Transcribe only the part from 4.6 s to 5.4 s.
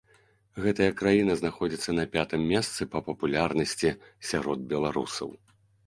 беларусаў.